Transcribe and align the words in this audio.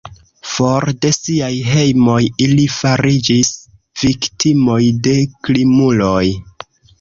For 0.51 0.87
de 1.03 1.09
siaj 1.17 1.49
hejmoj 1.73 2.21
ili 2.45 2.63
fariĝis 2.77 3.51
viktimoj 4.05 4.81
de 5.09 5.15
krimuloj. 5.47 6.25